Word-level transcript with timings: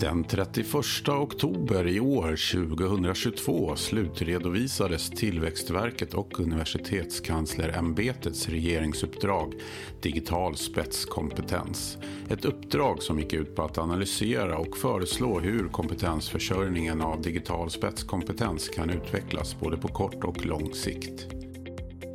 Den 0.00 0.24
31 0.24 1.08
oktober 1.08 1.86
i 1.86 2.00
år, 2.00 2.56
2022, 2.66 3.76
slutredovisades 3.76 5.10
Tillväxtverket 5.10 6.14
och 6.14 6.40
Universitetskanslerämbetets 6.40 8.48
regeringsuppdrag 8.48 9.54
Digital 10.00 10.56
spetskompetens. 10.56 11.98
Ett 12.28 12.44
uppdrag 12.44 13.02
som 13.02 13.18
gick 13.18 13.32
ut 13.32 13.56
på 13.56 13.62
att 13.62 13.78
analysera 13.78 14.58
och 14.58 14.76
föreslå 14.76 15.40
hur 15.40 15.68
kompetensförsörjningen 15.68 17.00
av 17.00 17.22
digital 17.22 17.70
spetskompetens 17.70 18.68
kan 18.68 18.90
utvecklas 18.90 19.60
både 19.60 19.76
på 19.76 19.88
kort 19.88 20.24
och 20.24 20.46
lång 20.46 20.74
sikt. 20.74 21.47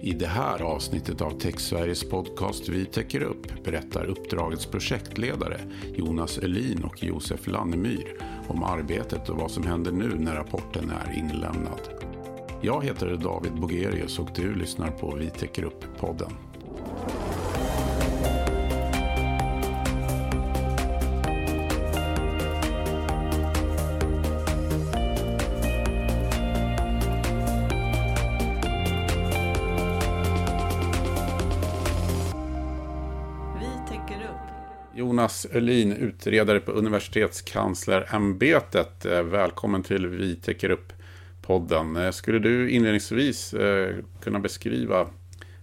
I 0.05 0.13
det 0.13 0.27
här 0.27 0.61
avsnittet 0.61 1.21
av 1.21 1.31
TechSveriges 1.31 2.09
podcast 2.09 2.69
Vi 2.69 2.85
täcker 2.85 3.23
upp 3.23 3.63
berättar 3.63 4.05
uppdragets 4.05 4.65
projektledare 4.65 5.59
Jonas 5.95 6.37
Elin 6.37 6.83
och 6.83 7.03
Josef 7.03 7.47
Lannemyr 7.47 8.17
om 8.47 8.63
arbetet 8.63 9.29
och 9.29 9.37
vad 9.37 9.51
som 9.51 9.63
händer 9.63 9.91
nu 9.91 10.15
när 10.19 10.35
rapporten 10.35 10.89
är 10.89 11.19
inlämnad. 11.19 11.79
Jag 12.61 12.83
heter 12.83 13.15
David 13.23 13.53
Bogerius 13.53 14.19
och 14.19 14.29
du 14.35 14.55
lyssnar 14.55 14.91
på 14.91 15.15
Vi 15.15 15.29
täcker 15.29 15.63
upp-podden. 15.63 16.31
Jonas 35.23 35.45
Ölin, 35.45 35.91
utredare 35.91 36.59
på 36.59 36.71
Universitetskanslerämbetet. 36.71 39.05
Eh, 39.05 39.23
välkommen 39.23 39.83
till 39.83 40.07
Vi 40.07 40.35
täcker 40.35 40.69
upp-podden. 40.69 41.95
Eh, 41.95 42.11
skulle 42.11 42.39
du 42.39 42.69
inledningsvis 42.69 43.53
eh, 43.53 43.95
kunna 44.21 44.39
beskriva 44.39 45.09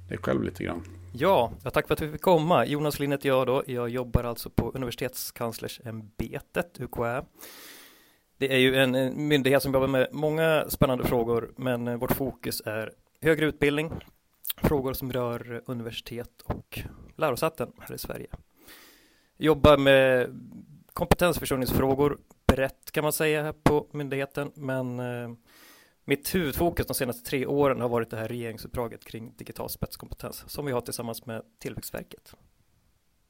dig 0.08 0.18
själv 0.18 0.42
lite 0.42 0.64
grann? 0.64 0.82
Ja, 1.12 1.52
tack 1.72 1.86
för 1.86 1.94
att 1.94 2.00
vi 2.00 2.12
fick 2.12 2.20
komma. 2.20 2.66
Jonas 2.66 3.00
Lin 3.00 3.12
heter 3.12 3.28
jag 3.28 3.46
då. 3.46 3.62
Jag 3.66 3.88
jobbar 3.88 4.24
alltså 4.24 4.50
på 4.50 4.70
Universitetskanslersämbetet, 4.70 6.80
UKÄ. 6.80 7.24
Det 8.38 8.54
är 8.54 8.58
ju 8.58 8.76
en 8.76 8.92
myndighet 9.28 9.62
som 9.62 9.74
jobbar 9.74 9.88
med 9.88 10.08
många 10.12 10.64
spännande 10.68 11.04
frågor, 11.04 11.52
men 11.56 11.98
vårt 11.98 12.12
fokus 12.12 12.62
är 12.64 12.92
högre 13.20 13.46
utbildning, 13.46 13.92
frågor 14.56 14.92
som 14.92 15.12
rör 15.12 15.62
universitet 15.66 16.42
och 16.44 16.78
lärosäten 17.16 17.72
här 17.80 17.94
i 17.94 17.98
Sverige 17.98 18.26
jobbar 19.40 19.76
med 19.76 20.30
kompetensförsörjningsfrågor 20.92 22.18
brett 22.46 22.90
kan 22.92 23.02
man 23.02 23.12
säga 23.12 23.42
här 23.42 23.52
på 23.52 23.86
myndigheten, 23.92 24.52
men 24.54 25.00
eh, 25.00 25.30
mitt 26.04 26.34
huvudfokus 26.34 26.86
de 26.86 26.94
senaste 26.94 27.30
tre 27.30 27.46
åren 27.46 27.80
har 27.80 27.88
varit 27.88 28.10
det 28.10 28.16
här 28.16 28.28
regeringsuppdraget 28.28 29.04
kring 29.04 29.36
digital 29.36 29.70
spetskompetens 29.70 30.44
som 30.50 30.66
vi 30.66 30.72
har 30.72 30.80
tillsammans 30.80 31.26
med 31.26 31.42
Tillväxtverket. 31.58 32.34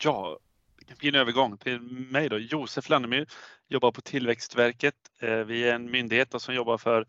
Ja, 0.05 0.39
vilken 0.79 0.97
fin 0.97 1.15
övergång 1.15 1.57
till 1.57 1.81
mig 1.81 2.29
då. 2.29 2.39
Josef 2.39 2.89
Lannemyr 2.89 3.27
jobbar 3.69 3.93
på 3.93 4.01
Tillväxtverket. 4.01 4.95
Eh, 5.19 5.39
vi 5.39 5.69
är 5.69 5.75
en 5.75 5.91
myndighet 5.91 6.43
som 6.43 6.55
jobbar 6.55 6.79
för 6.79 7.07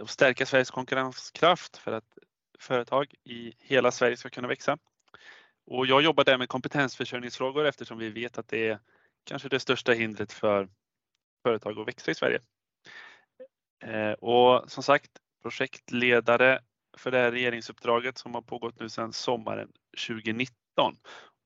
att 0.00 0.10
stärka 0.10 0.46
Sveriges 0.46 0.70
konkurrenskraft 0.70 1.76
för 1.76 1.92
att 1.92 2.18
företag 2.58 3.14
i 3.24 3.52
hela 3.58 3.90
Sverige 3.90 4.16
ska 4.16 4.28
kunna 4.28 4.48
växa. 4.48 4.78
Och 5.70 5.86
jag 5.86 6.02
jobbar 6.02 6.24
där 6.24 6.38
med 6.38 6.48
kompetensförsörjningsfrågor 6.48 7.64
eftersom 7.64 7.98
vi 7.98 8.10
vet 8.10 8.38
att 8.38 8.48
det 8.48 8.68
är 8.68 8.78
kanske 9.24 9.48
det 9.48 9.60
största 9.60 9.92
hindret 9.92 10.32
för 10.32 10.68
företag 11.42 11.78
att 11.78 11.88
växa 11.88 12.10
i 12.10 12.14
Sverige. 12.14 12.40
Eh, 13.84 14.12
och 14.12 14.70
som 14.70 14.82
sagt, 14.82 15.10
projektledare 15.42 16.60
för 16.96 17.10
det 17.10 17.18
här 17.18 17.32
regeringsuppdraget 17.32 18.18
som 18.18 18.34
har 18.34 18.42
pågått 18.42 18.80
nu 18.80 18.88
sedan 18.88 19.12
sommaren 19.12 19.72
2019. 20.08 20.52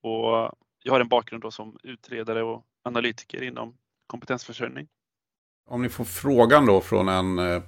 Och 0.02 0.52
jag 0.82 0.92
har 0.92 1.00
en 1.00 1.08
bakgrund 1.08 1.42
då 1.42 1.50
som 1.50 1.78
utredare 1.82 2.42
och 2.42 2.64
analytiker 2.82 3.42
inom 3.42 3.78
kompetensförsörjning. 4.06 4.88
Om 5.68 5.82
ni 5.82 5.88
får 5.88 6.04
frågan 6.04 6.66
då 6.66 6.80
från 6.80 7.08
en 7.08 7.38
eh, 7.38 7.62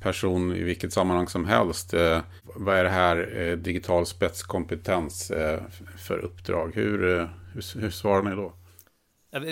person 0.00 0.52
i 0.52 0.62
vilket 0.62 0.92
sammanhang 0.92 1.28
som 1.28 1.44
helst. 1.44 1.94
Eh, 1.94 2.20
vad 2.42 2.76
är 2.76 2.84
det 2.84 2.90
här 2.90 3.40
eh, 3.40 3.56
digital 3.56 4.06
spetskompetens 4.06 5.32
för 5.98 6.18
uppdrag? 6.18 6.72
Hur, 6.74 6.98
hur, 7.54 7.80
hur 7.80 7.90
svarar 7.90 8.22
ni 8.22 8.30
då? 8.30 8.52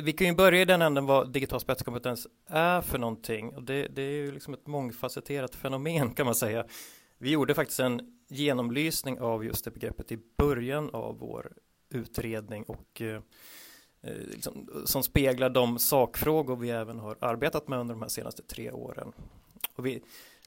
Vi 0.03 0.13
kan 0.13 0.27
ju 0.27 0.35
börja 0.35 0.63
i 0.63 0.65
den 0.65 0.83
änden 0.83 1.07
vad 1.07 1.33
digital 1.33 1.61
spetskompetens 1.61 2.27
är 2.47 2.81
för 2.81 2.99
någonting. 2.99 3.49
Och 3.49 3.63
det, 3.63 3.89
det 3.89 4.03
är 4.03 4.13
ju 4.13 4.33
liksom 4.33 4.55
ett 4.55 4.67
mångfacetterat 4.67 5.55
fenomen 5.55 6.15
kan 6.15 6.27
man 6.27 6.35
säga. 6.35 6.65
Vi 7.19 7.31
gjorde 7.31 7.55
faktiskt 7.55 7.81
en 7.81 8.01
genomlysning 8.29 9.21
av 9.21 9.45
just 9.45 9.65
det 9.65 9.71
begreppet 9.71 10.13
i 10.13 10.19
början 10.39 10.91
av 10.93 11.19
vår 11.19 11.53
utredning 11.91 12.65
och 12.65 13.01
Eh, 13.01 13.21
Eh, 14.03 14.13
liksom, 14.17 14.83
som 14.85 15.03
speglar 15.03 15.51
de 15.51 15.79
sakfrågor 15.79 16.57
vi 16.57 16.71
även 16.71 16.99
har 16.99 17.17
arbetat 17.21 17.69
med 17.69 17.79
under 17.79 17.95
de 17.95 18.03
här 18.03 18.09
senaste 18.09 18.43
tre 18.43 18.71
åren. 18.71 19.13
Och 19.75 19.87
vi 19.87 20.03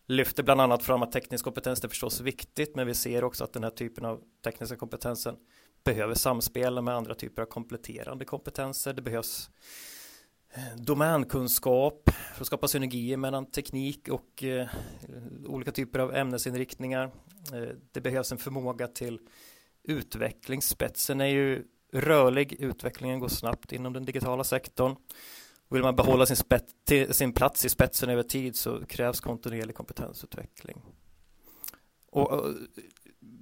lyfter 0.06 0.44
bland 0.44 0.62
annat 0.62 0.84
fram 0.84 1.02
att 1.02 1.12
teknisk 1.12 1.44
kompetens 1.44 1.84
är 1.84 1.88
förstås 1.88 2.22
viktigt, 2.22 2.76
men 2.76 2.88
vi 2.88 2.94
ser 2.94 3.24
också 3.24 3.44
att 3.44 3.54
den 3.54 3.64
här 3.64 3.70
typen 3.70 4.06
av 4.06 4.22
tekniska 4.44 4.76
kompetensen 4.76 5.36
behöver 5.84 6.14
samspela 6.14 6.82
med 6.82 6.96
andra 6.96 7.16
typer 7.16 7.42
av 7.42 7.46
kompletterande 7.46 8.26
kompetenser. 8.26 8.94
Det 8.94 9.02
behövs 9.02 9.50
eh, 10.54 10.76
domänkunskap 10.78 12.10
för 12.36 12.42
att 12.42 12.48
skapa 12.48 12.68
synergier 12.68 13.18
mellan 13.18 13.52
teknik 13.52 14.10
och 14.10 14.44
eh, 14.44 14.68
olika 15.46 15.72
typer 15.72 16.00
av 16.00 16.16
ämnesinriktningar. 16.16 17.12
Eh, 17.54 17.76
det 17.92 18.02
behövs 18.02 18.32
en 18.32 18.38
förmåga 18.38 18.88
till 18.88 19.20
utveckling. 19.84 20.62
Spetsen 20.62 21.22
är 21.22 21.26
ju 21.26 21.64
rörlig, 21.92 22.54
utvecklingen 22.60 23.20
går 23.20 23.28
snabbt 23.28 23.72
inom 23.72 23.94
den 23.94 24.06
digitala 24.06 24.44
sektorn. 24.44 24.96
Vill 25.70 25.82
man 25.82 25.96
behålla 25.96 26.26
sin, 26.26 26.38
sin 27.12 27.34
plats 27.34 27.66
i 27.66 27.70
spetsen 27.70 28.10
över 28.10 28.24
tid 28.24 28.56
så 28.56 28.86
krävs 28.86 29.20
kontinuerlig 29.20 29.76
kompetensutveckling. 29.76 30.82
Och, 32.12 32.46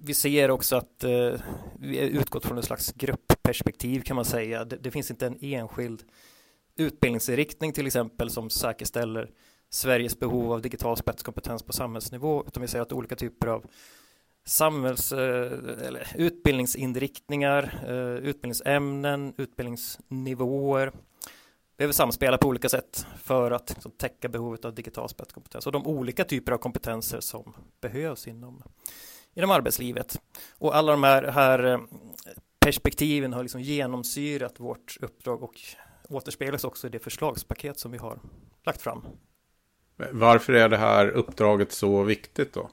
vi 0.02 0.14
ser 0.14 0.52
också 0.52 0.76
att 0.76 1.04
eh, 1.04 1.34
vi 1.80 2.00
är 2.00 2.08
utgått 2.08 2.46
från 2.46 2.58
ett 2.58 2.66
slags 2.66 2.92
gruppperspektiv 2.92 4.02
kan 4.02 4.16
man 4.16 4.26
säga. 4.26 4.66
Det, 4.66 4.78
det, 4.78 4.92
finns 4.92 5.12
inte 5.12 5.28
en 5.28 5.38
enskild 5.42 6.04
utbildningsinriktning 6.76 7.74
till 7.74 7.88
exempel 7.88 8.30
som 8.30 8.50
säkerställer 8.50 9.30
Sveriges 9.70 10.20
behov 10.20 10.54
av 10.54 10.62
digital 10.62 10.98
spetskompetens 10.98 11.64
på 11.64 11.74
samhällsnivå 11.74 12.44
utan 12.48 12.62
vi 12.62 12.68
ser 12.68 12.81
att 12.81 12.92
olika 12.92 13.16
typer 13.16 13.48
av 13.48 13.66
samhälls 14.50 15.12
eh, 15.12 15.52
eller 15.88 16.08
utbildningsinriktningar, 16.16 17.80
eh, 17.88 18.30
utbildningsämnen, 18.30 19.34
utbildningsnivåer 19.38 20.92
behöver 21.78 21.94
samspela 21.94 22.38
på 22.38 22.48
olika 22.48 22.70
sätt 22.70 23.08
för 23.24 23.52
att 23.52 23.70
liksom, 23.70 23.92
täcka 23.92 24.30
behovet 24.30 24.66
av 24.66 24.76
digital 24.76 25.10
spetskompetens 25.10 25.66
och 25.66 25.72
de 25.72 25.88
olika 25.88 26.24
typer 26.24 26.52
av 26.52 26.58
kompetenser 26.58 27.20
som 27.20 27.54
behövs 27.82 28.28
inom, 28.28 28.64
inom 29.34 29.52
arbetslivet. 29.52 30.22
Och 30.58 30.76
alla 30.76 30.92
de 30.92 31.04
här, 31.04 31.24
här 31.24 31.64
eh, 31.64 31.80
perspektiven 32.60 33.34
har 33.34 33.44
liksom 33.44 33.62
genomsyrat 33.62 34.60
vårt 34.60 34.98
uppdrag 35.02 35.44
och 35.44 35.56
återspeglas 36.10 36.64
också 36.64 36.88
i 36.88 36.90
det 36.90 37.00
förslagspaket 37.00 37.80
som 37.80 37.92
vi 37.92 37.98
har 37.98 38.20
lagt 38.64 38.81
fram. 38.81 39.06
Varför 40.12 40.54
är 40.54 40.70
det 40.70 40.78
här 40.78 41.08
uppdraget 41.08 41.72
så 41.72 42.04
viktigt 42.04 42.54
då? 42.54 42.70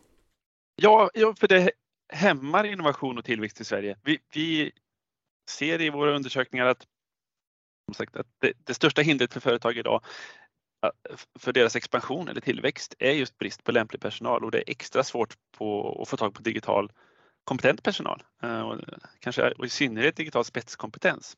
Ja, 0.76 1.10
ja, 1.14 1.34
för 1.34 1.48
det 1.48 1.70
hämmar 2.12 2.64
innovation 2.64 3.18
och 3.18 3.24
tillväxt 3.24 3.60
i 3.60 3.64
Sverige. 3.64 3.96
Vi, 4.02 4.18
vi 4.34 4.72
ser 5.50 5.80
i 5.80 5.90
våra 5.90 6.16
undersökningar 6.16 6.66
att, 6.66 6.86
sagt, 7.96 8.16
att 8.16 8.26
det, 8.40 8.52
det, 8.64 8.74
största 8.74 9.02
hindret 9.02 9.32
för 9.32 9.40
företag 9.40 9.76
idag 9.76 10.02
för 11.38 11.52
deras 11.52 11.76
expansion 11.76 12.28
eller 12.28 12.40
tillväxt 12.40 12.94
är 12.98 13.12
just 13.12 13.38
brist 13.38 13.64
på 13.64 13.72
lämplig 13.72 14.00
personal 14.00 14.44
och 14.44 14.50
det 14.50 14.58
är 14.58 14.70
extra 14.70 15.04
svårt 15.04 15.34
på 15.58 15.98
att 16.02 16.08
få 16.08 16.16
tag 16.16 16.34
på 16.34 16.42
digital 16.42 16.92
kompetent 17.44 17.82
personal. 17.82 18.22
Eh, 18.42 18.60
och 18.60 18.80
kanske 19.20 19.50
och 19.50 19.66
i 19.66 19.68
synnerhet 19.68 20.16
digital 20.16 20.44
spetskompetens. 20.44 21.36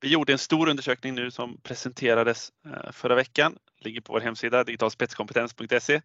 Vi 0.00 0.08
gjorde 0.08 0.32
en 0.32 0.38
stor 0.38 0.68
undersökning 0.68 1.14
nu 1.14 1.30
som 1.30 1.60
presenterades 1.62 2.52
eh, 2.66 2.92
förra 2.92 3.14
veckan, 3.14 3.58
ligger 3.78 4.00
på 4.00 4.12
vår 4.12 4.20
hemsida 4.20 4.64
digitalspetskompetens.se 4.64 6.00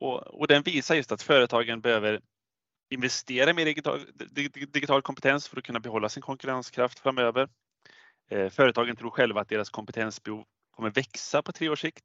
och, 0.00 0.40
och 0.40 0.46
den 0.46 0.62
visar 0.62 0.94
just 0.94 1.12
att 1.12 1.22
företagen 1.22 1.80
behöver 1.80 2.20
investera 2.90 3.52
mer 3.52 3.62
i 3.62 3.64
digital, 3.64 4.00
digital 4.72 5.02
kompetens 5.02 5.48
för 5.48 5.58
att 5.58 5.64
kunna 5.64 5.80
behålla 5.80 6.08
sin 6.08 6.22
konkurrenskraft 6.22 6.98
framöver. 6.98 7.48
Eh, 8.30 8.48
företagen 8.48 8.96
tror 8.96 9.10
själva 9.10 9.40
att 9.40 9.48
deras 9.48 9.70
kompetensbehov 9.70 10.44
kommer 10.70 10.90
växa 10.90 11.42
på 11.42 11.52
tre 11.52 11.68
års 11.68 11.80
sikt. 11.80 12.04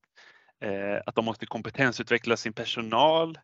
Eh, 0.62 1.02
att 1.06 1.16
de 1.16 1.26
måste 1.26 1.46
kompetensutveckla 1.46 2.38
sin 2.38 2.54
personal. 2.54 3.40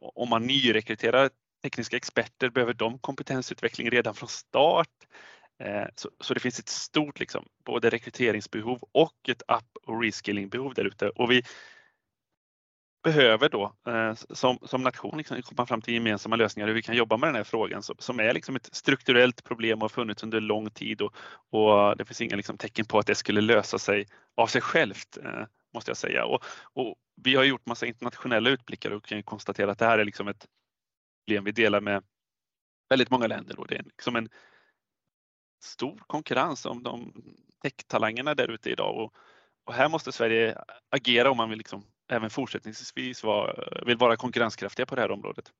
Om 0.00 0.28
man 0.28 0.46
nyrekryterar 0.46 1.30
tekniska 1.62 1.96
experter 1.96 2.50
behöver 2.50 2.74
de 2.74 2.98
kompetensutveckling 2.98 3.90
redan 3.90 4.14
från 4.14 4.28
start. 4.28 4.88
Eh, 5.62 5.86
så, 5.94 6.10
så, 6.20 6.34
det 6.34 6.40
finns 6.40 6.58
ett 6.58 6.68
stort 6.68 7.20
liksom, 7.20 7.44
både 7.64 7.90
rekryteringsbehov 7.90 8.78
och 8.92 9.28
ett 9.28 9.42
up 9.42 9.86
och 9.86 10.02
reskillingbehov 10.02 10.74
där 10.74 10.84
ute. 10.84 11.08
Och 11.08 11.30
vi 11.30 11.42
behöver 13.02 13.48
då 13.48 13.74
eh, 13.86 14.14
som, 14.14 14.58
som 14.62 14.82
nation 14.82 15.18
liksom, 15.18 15.42
komma 15.42 15.66
fram 15.66 15.82
till 15.82 15.94
gemensamma 15.94 16.36
lösningar 16.36 16.66
hur 16.66 16.74
vi 16.74 16.82
kan 16.82 16.96
jobba 16.96 17.16
med 17.16 17.28
den 17.28 17.34
här 17.34 17.44
frågan 17.44 17.82
som 17.82 18.20
är 18.20 18.34
liksom 18.34 18.56
ett 18.56 18.74
strukturellt 18.74 19.44
problem 19.44 19.78
och 19.78 19.82
har 19.82 19.88
funnits 19.88 20.22
under 20.22 20.40
lång 20.40 20.70
tid 20.70 21.02
och, 21.02 21.14
och 21.50 21.96
det 21.96 22.04
finns 22.04 22.20
inga 22.20 22.36
liksom, 22.36 22.58
tecken 22.58 22.84
på 22.84 22.98
att 22.98 23.06
det 23.06 23.14
skulle 23.14 23.40
lösa 23.40 23.78
sig 23.78 24.06
av 24.34 24.46
sig 24.46 24.60
självt 24.60 25.18
eh, 25.24 25.44
måste 25.74 25.90
jag 25.90 25.96
säga. 25.96 26.24
Och, 26.24 26.44
och 26.72 26.94
vi 27.22 27.34
har 27.34 27.44
gjort 27.44 27.66
massa 27.66 27.86
internationella 27.86 28.50
utblickar 28.50 28.90
och 28.90 29.04
kan 29.04 29.22
konstatera 29.22 29.72
att 29.72 29.78
det 29.78 29.86
här 29.86 29.98
är 29.98 30.04
liksom 30.04 30.28
ett 30.28 30.46
problem 31.26 31.44
vi 31.44 31.52
delar 31.52 31.80
med 31.80 32.04
väldigt 32.90 33.10
många 33.10 33.26
länder 33.26 33.60
och 33.60 33.66
det 33.66 33.76
är 33.76 33.82
liksom 33.82 34.16
en 34.16 34.28
stor 35.62 36.02
konkurrens 36.06 36.66
om 36.66 36.82
de 36.82 37.12
tech-talangerna 37.62 38.34
där 38.34 38.50
ute 38.50 38.70
idag 38.70 38.96
och, 38.96 39.14
och, 39.64 39.74
här 39.74 39.88
måste 39.88 40.12
Sverige 40.12 40.58
agera 40.90 41.30
om 41.30 41.36
man 41.36 41.48
vill 41.48 41.58
liksom 41.58 41.84
även 42.08 42.30
fortsättningsvis 42.30 43.24
vara, 43.24 43.54
vill 43.86 43.96
vara 43.96 44.16
konkurrenskraftiga 44.16 44.86
på 44.86 44.94
det 44.94 45.00
här 45.00 45.10
området. 45.10 45.52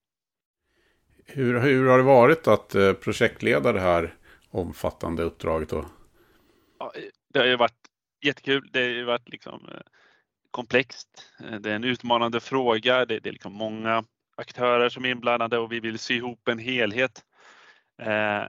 Hur, 1.27 1.61
hur 1.61 1.89
har 1.89 1.99
det 1.99 2.05
varit 2.05 2.49
att 2.49 2.75
eh, 2.75 2.93
projektleda 2.93 3.73
det 3.73 3.81
här 3.81 4.15
omfattande 4.51 5.23
uppdraget? 5.23 5.69
Då? 5.69 5.85
Ja, 6.79 6.93
det 7.33 7.39
har 7.39 7.47
ju 7.47 7.57
varit 7.57 7.89
jättekul. 8.25 8.69
Det 8.73 8.81
har 8.81 8.89
ju 8.89 9.05
varit 9.05 9.29
liksom 9.29 9.69
eh, 9.69 9.81
komplext. 10.51 11.33
Eh, 11.41 11.61
det 11.61 11.71
är 11.71 11.75
en 11.75 11.85
utmanande 11.85 12.41
fråga. 12.41 13.07
Det, 13.07 13.21
det 13.21 13.29
är 13.29 13.33
liksom 13.33 13.53
många 13.53 14.05
aktörer 14.37 14.89
som 14.89 15.05
är 15.05 15.11
inblandade 15.11 15.59
och 15.59 15.73
vi 15.73 15.81
vill 15.81 15.99
sy 15.99 16.17
ihop 16.17 16.49
en 16.49 16.59
helhet. 16.59 17.25
Eh, 17.99 18.45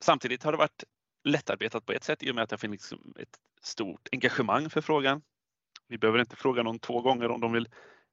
samtidigt 0.00 0.42
har 0.42 0.52
det 0.52 0.58
varit 0.58 0.84
lättarbetat 1.24 1.86
på 1.86 1.92
ett 1.92 2.04
sätt 2.04 2.22
i 2.22 2.30
och 2.30 2.34
med 2.34 2.44
att 2.44 2.50
det 2.50 2.58
finns 2.58 2.72
liksom 2.72 3.14
ett 3.18 3.38
stort 3.62 4.08
engagemang 4.12 4.70
för 4.70 4.80
frågan. 4.80 5.22
Vi 5.88 5.98
behöver 5.98 6.18
inte 6.18 6.36
fråga 6.36 6.62
någon 6.62 6.78
två 6.78 7.00
gånger 7.00 7.30
om 7.30 7.40
de 7.40 7.52
vill 7.52 7.68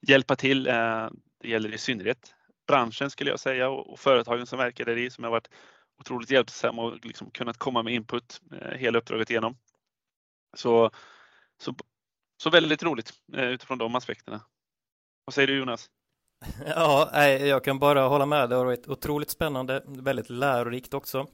hjälpa 0.08 0.36
till. 0.36 0.68
Eh, 0.68 1.10
det 1.42 1.50
gäller 1.50 1.74
i 1.74 1.78
synnerhet 1.78 2.34
branschen 2.68 3.10
skulle 3.10 3.30
jag 3.30 3.40
säga 3.40 3.70
och, 3.70 4.00
företagen 4.00 4.46
som 4.46 4.60
verkar 4.60 4.86
där 4.86 4.98
i 4.98 5.10
som 5.10 5.24
har 5.24 5.32
varit 5.32 5.50
otroligt 6.00 6.32
hjälpsamma 6.32 6.82
och 6.82 7.06
liksom 7.06 7.32
kunnat 7.32 7.58
komma 7.58 7.84
med 7.84 7.94
input 7.94 8.42
eh, 8.52 8.78
hela 8.78 8.98
uppdraget 8.98 9.30
igenom. 9.30 9.58
Så, 10.58 10.92
så, 11.58 11.76
så 12.44 12.50
väldigt 12.50 12.84
roligt 12.84 13.14
eh, 13.34 13.46
utifrån 13.50 13.78
de 13.78 13.96
aspekterna. 13.96 14.42
Vad 15.26 15.34
säger 15.34 15.48
du 15.48 15.58
Jonas? 15.58 15.90
Ja, 16.66 17.28
jag 17.28 17.64
kan 17.64 17.80
bara 17.80 18.08
hålla 18.08 18.26
med. 18.26 18.50
Det 18.50 18.56
har 18.56 18.66
varit 18.66 18.88
otroligt 18.88 19.30
spännande, 19.30 19.84
väldigt 19.86 20.30
lärorikt 20.30 20.94
också. 20.94 21.28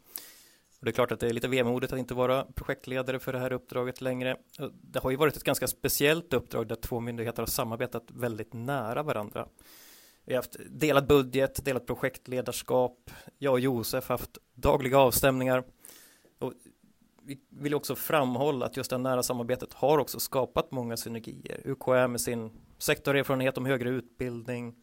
Och 0.84 0.86
det 0.86 0.92
är 0.92 0.94
klart 0.94 1.12
att 1.12 1.20
det 1.20 1.28
är 1.28 1.34
lite 1.34 1.48
vemodigt 1.48 1.94
att 1.94 2.00
inte 2.00 2.14
vara 2.14 2.46
projektledare 2.56 3.20
för 3.20 3.34
det 3.34 3.40
här 3.40 3.54
uppdraget 3.54 4.02
längre. 4.02 4.38
Det 4.82 5.00
har 5.00 5.12
ju 5.12 5.18
varit 5.18 5.36
ett 5.36 5.44
ganska 5.44 5.68
speciellt 5.68 6.34
uppdrag 6.34 6.68
där 6.68 6.76
två 6.76 7.00
myndigheter 7.00 7.42
har 7.42 7.48
samarbetat 7.48 8.04
väldigt 8.08 8.54
nära 8.54 9.04
varandra. 9.04 9.48
Vi 10.26 10.34
har 10.34 10.38
haft 10.38 10.56
delad 10.70 11.08
budget, 11.08 11.66
delat 11.66 11.86
projektledarskap. 11.86 13.12
Jag 13.38 13.54
och 13.54 13.60
Josef 13.60 14.10
har 14.10 14.18
haft 14.18 14.38
dagliga 14.54 14.98
avstämningar. 14.98 15.64
Och 16.40 16.54
vi 17.24 17.40
vill 17.50 17.74
också 17.74 17.96
framhålla 17.96 18.66
att 18.66 18.78
just 18.78 18.90
det 18.90 18.98
nära 18.98 19.24
samarbetet 19.24 19.74
har 19.74 19.98
också 19.98 20.20
skapat 20.20 20.72
många 20.72 20.98
synergier. 20.98 21.62
UKÄ 21.66 22.08
med 22.08 22.22
sin 22.22 22.52
sektorerfarenhet 22.78 23.58
om 23.58 23.66
högre 23.66 23.90
utbildning, 23.90 24.76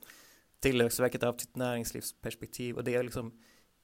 Tillväxtverket 0.61 1.23
har 1.23 1.29
haft 1.29 1.41
sitt 1.41 1.57
näringslivsperspektiv 1.57 2.77
och 2.77 2.85
det 2.85 2.95
är 2.95 3.03
liksom 3.03 3.33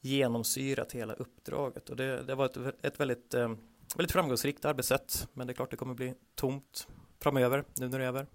genomsyrat 0.00 0.92
hela 0.92 1.12
uppdraget 1.12 1.90
och 1.90 1.96
det, 1.96 2.22
det 2.22 2.34
var 2.34 2.46
ett, 2.46 2.84
ett 2.84 3.00
väldigt, 3.00 3.34
eh, 3.34 3.52
väldigt 3.96 4.12
framgångsrikt 4.12 4.64
arbetssätt 4.64 5.28
men 5.32 5.46
det 5.46 5.52
är 5.52 5.54
klart 5.54 5.70
det 5.70 5.76
kommer 5.76 5.94
bli 5.94 6.14
tomt 6.34 6.88
framöver 7.22 7.64
nu 7.80 7.88
när 7.88 7.98
det 7.98 8.04
är 8.04 8.08
över. 8.08 8.26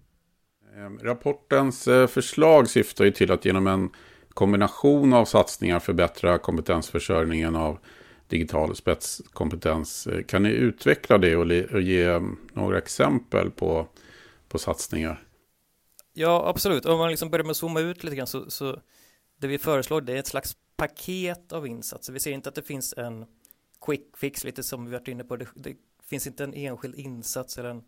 Ehm, 0.76 1.00
rapportens 1.00 1.88
eh, 1.88 2.08
förslag 2.08 2.70
syftar 2.70 3.06
ju 3.06 3.12
till 3.12 3.32
att 3.32 3.46
genom 3.46 3.68
en 3.68 3.90
kombination 4.30 5.14
av 5.14 5.26
satsningar 5.26 5.80
förbättra 5.80 6.38
kompetensförsörjningen 6.38 7.56
av 7.56 7.80
digital 8.28 8.76
spetskompetens. 8.76 10.08
Eh, 10.08 10.24
kan 10.24 10.44
ni 10.44 10.50
utveckla 10.50 11.18
det 11.18 11.36
och 11.36 11.82
ge 11.82 12.20
några 12.54 12.78
exempel 12.78 13.52
på, 13.52 13.88
på 14.48 14.58
satsningar? 14.58 15.24
Ja, 16.14 16.48
absolut. 16.48 16.86
Om 16.86 16.98
man 16.98 17.10
liksom 17.10 17.30
börjar 17.30 17.44
med 17.44 17.52
att 17.52 17.58
zooma 17.58 17.80
ut 17.80 18.04
lite 18.04 18.16
grann 18.16 18.28
så, 18.28 18.50
så 18.50 18.80
det 19.40 19.48
vi 19.48 19.58
föreslår 19.58 20.02
det 20.02 20.14
är 20.14 20.18
ett 20.18 20.28
slags 20.28 20.56
paket 20.82 21.52
av 21.52 21.68
insatser. 21.68 22.14
Vi 22.14 22.20
ser 22.20 22.32
inte 22.32 22.50
att 22.50 22.56
det 22.56 22.62
finns 22.62 22.94
en 22.98 23.26
quick 23.86 24.18
fix, 24.18 24.44
lite 24.44 24.64
som 24.64 24.86
vi 24.86 24.92
varit 24.92 25.08
inne 25.08 25.24
på. 25.24 25.38
Det, 25.38 25.48
det 25.56 25.76
finns 26.04 26.28
inte 26.28 26.44
en 26.44 26.54
enskild 26.54 26.96
insats 26.96 27.58
eller 27.58 27.70
en 27.70 27.84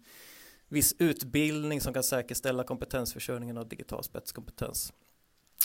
viss 0.67 0.95
utbildning 0.99 1.81
som 1.81 1.93
kan 1.93 2.03
säkerställa 2.03 2.63
kompetensförsörjningen 2.63 3.57
av 3.57 3.67
digital 3.67 4.03
spetskompetens. 4.03 4.93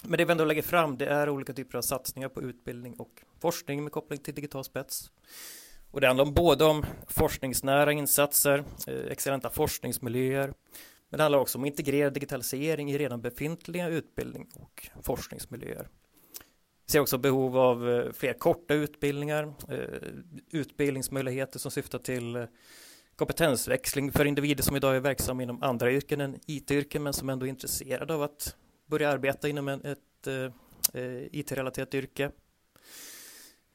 Men 0.05 0.19
det 0.19 0.25
vi 0.25 0.33
ändå 0.33 0.45
lägger 0.45 0.63
fram 0.63 0.99
det 0.99 1.07
är 1.07 1.29
olika 1.29 1.53
typer 1.53 1.79
av 1.79 1.83
satsningar 1.83 2.29
på 2.29 2.43
utbildning 2.43 2.95
och 2.95 3.23
forskning 3.41 3.85
med 3.85 3.93
koppling 3.93 4.19
till 4.19 4.35
digital 4.35 4.65
spets. 4.65 5.11
Och 5.91 6.01
det 6.01 6.07
handlar 6.07 6.25
om 6.25 6.35
både 6.35 6.65
om 6.65 6.85
forskningsnära 7.07 7.93
insatser, 7.93 8.65
eh, 8.87 8.95
excellenta 8.95 9.51
forskningsmiljöer, 9.51 10.55
men 11.09 11.19
det 11.19 11.23
handlar 11.23 11.39
också 11.39 11.59
om 11.59 11.65
att 11.65 11.69
integrera 11.69 12.11
digitalisering 12.11 12.91
i 12.91 12.99
redan 12.99 13.21
befintliga 13.21 13.89
utbildning 13.89 14.49
och 14.55 14.89
forskningsmiljöer. 15.03 15.89
Vi 16.89 16.93
ser 16.93 17.01
också 17.01 17.19
behov 17.19 17.59
av 17.59 17.91
eh, 17.91 18.13
fler 18.13 18.33
korta 18.33 18.75
utbildningar, 18.75 19.55
eh, 19.69 20.09
utbildningsmöjligheter 20.51 21.59
som 21.59 21.71
syftar 21.71 21.99
till 21.99 22.37
eh, 22.37 22.45
kompetensväxling 23.17 24.13
för 24.13 24.25
individer 24.25 24.63
som 24.63 24.77
idag 24.77 24.97
är 24.97 25.01
verksamma 25.01 25.43
inom 25.43 25.63
andra 25.63 25.93
yrken 25.93 26.21
än 26.21 26.41
IT-yrken 26.47 27.03
men 27.03 27.13
som 27.13 27.29
ändå 27.29 27.47
är 27.47 27.51
intresserade 27.51 28.15
av 28.15 28.23
att 28.23 28.57
börja 28.87 29.11
arbeta 29.11 29.49
inom 29.49 29.69
en, 29.69 29.85
ett 29.85 29.99
IT-relaterat 31.33 31.95
yrke. 31.95 32.31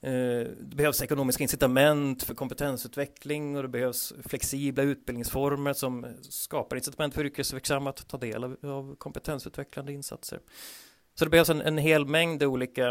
Det 0.01 0.75
behövs 0.75 1.01
ekonomiska 1.01 1.43
incitament 1.43 2.23
för 2.23 2.35
kompetensutveckling 2.35 3.55
och 3.57 3.63
det 3.63 3.69
behövs 3.69 4.13
flexibla 4.25 4.83
utbildningsformer 4.83 5.73
som 5.73 6.05
skapar 6.21 6.75
incitament 6.75 7.13
för 7.13 7.25
yrkesverksamma 7.25 7.89
att 7.89 8.07
ta 8.07 8.17
del 8.17 8.43
av, 8.43 8.57
av 8.61 8.95
kompetensutvecklande 8.95 9.93
insatser. 9.93 10.39
Så 11.15 11.25
det 11.25 11.31
behövs 11.31 11.49
en, 11.49 11.61
en 11.61 11.77
hel 11.77 12.05
mängd 12.05 12.43
olika 12.43 12.89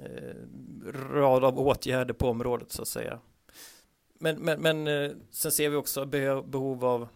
eh, 0.00 0.34
rad 0.92 1.44
av 1.44 1.58
åtgärder 1.58 2.14
på 2.14 2.28
området 2.28 2.72
så 2.72 2.82
att 2.82 2.88
säga. 2.88 3.20
Men, 4.18 4.36
men, 4.36 4.60
men 4.60 4.88
eh, 4.88 5.10
sen 5.30 5.52
ser 5.52 5.70
vi 5.70 5.76
också 5.76 6.06
behov 6.06 6.84
av 6.84 7.08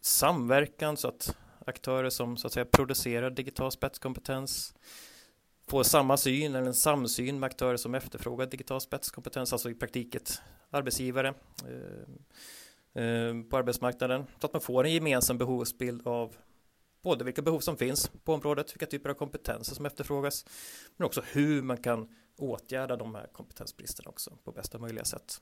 samverkan 0.00 0.96
så 0.96 1.08
att 1.08 1.36
aktörer 1.66 2.10
som 2.10 2.36
så 2.36 2.46
att 2.46 2.52
säga 2.52 2.64
producerar 2.64 3.30
digital 3.30 3.72
spetskompetens 3.72 4.74
får 5.68 5.82
samma 5.82 6.16
syn 6.16 6.54
eller 6.54 6.66
en 6.66 6.74
samsyn 6.74 7.40
med 7.40 7.46
aktörer 7.46 7.76
som 7.76 7.94
efterfrågar 7.94 8.46
digital 8.46 8.80
spetskompetens, 8.80 9.52
alltså 9.52 9.70
i 9.70 9.74
praktiken 9.74 10.20
arbetsgivare 10.70 11.34
eh, 11.68 13.02
eh, 13.02 13.34
på 13.50 13.56
arbetsmarknaden, 13.56 14.26
så 14.40 14.46
att 14.46 14.52
man 14.52 14.62
får 14.62 14.84
en 14.84 14.92
gemensam 14.92 15.38
behovsbild 15.38 16.06
av 16.06 16.36
både 17.02 17.24
vilka 17.24 17.42
behov 17.42 17.60
som 17.60 17.76
finns 17.76 18.10
på 18.24 18.34
området, 18.34 18.74
vilka 18.74 18.86
typer 18.86 19.10
av 19.10 19.14
kompetenser 19.14 19.74
som 19.74 19.86
efterfrågas, 19.86 20.44
men 20.96 21.06
också 21.06 21.22
hur 21.32 21.62
man 21.62 21.76
kan 21.76 22.08
åtgärda 22.38 22.96
de 22.96 23.14
här 23.14 23.26
kompetensbristerna 23.32 24.10
också 24.10 24.38
på 24.44 24.52
bästa 24.52 24.78
möjliga 24.78 25.04
sätt. 25.04 25.40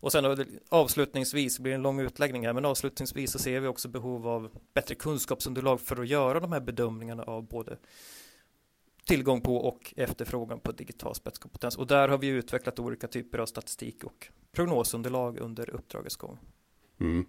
Och 0.00 0.12
sen 0.12 0.46
avslutningsvis, 0.68 1.56
det 1.56 1.62
blir 1.62 1.72
en 1.72 1.82
lång 1.82 2.00
utläggning 2.00 2.46
här, 2.46 2.52
men 2.52 2.64
avslutningsvis 2.64 3.32
så 3.32 3.38
ser 3.38 3.60
vi 3.60 3.66
också 3.66 3.88
behov 3.88 4.28
av 4.28 4.50
bättre 4.74 4.94
kunskapsunderlag 4.94 5.80
för 5.80 6.02
att 6.02 6.08
göra 6.08 6.40
de 6.40 6.52
här 6.52 6.60
bedömningarna 6.60 7.22
av 7.22 7.48
både 7.48 7.78
tillgång 9.04 9.40
på 9.40 9.56
och 9.56 9.94
efterfrågan 9.96 10.60
på 10.60 10.72
digital 10.72 11.14
spetskompetens. 11.14 11.76
Och 11.76 11.86
där 11.86 12.08
har 12.08 12.18
vi 12.18 12.26
utvecklat 12.26 12.78
olika 12.78 13.08
typer 13.08 13.38
av 13.38 13.46
statistik 13.46 14.04
och 14.04 14.28
prognosunderlag 14.52 15.38
under 15.38 15.70
uppdragets 15.70 16.16
gång. 16.16 16.38
Mm. 17.00 17.26